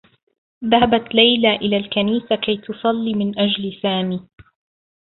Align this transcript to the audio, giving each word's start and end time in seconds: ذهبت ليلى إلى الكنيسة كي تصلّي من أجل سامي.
ذهبت 0.65 1.15
ليلى 1.15 1.55
إلى 1.55 1.77
الكنيسة 1.77 2.35
كي 2.35 2.57
تصلّي 2.57 3.13
من 3.13 3.39
أجل 3.39 3.79
سامي. 3.81 4.19